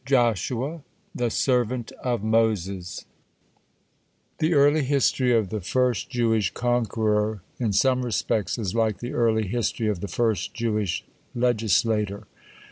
[0.07, 0.81] JOSHUA
[1.13, 3.05] THE SERVANT OF MOSES
[4.39, 9.13] The early history of the first Jewish conqueror (1) in some respects is like the
[9.13, 12.23] early history of the first Jewish legislator.